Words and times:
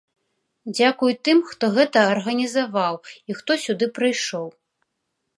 Дзякуй 0.77 1.13
тым, 1.27 1.41
хто 1.49 1.65
гэта 1.75 1.99
арганізаваў, 2.13 2.95
і 3.33 3.35
хто 3.41 3.51
сюды 3.65 3.85
прыйшоў. 3.99 4.47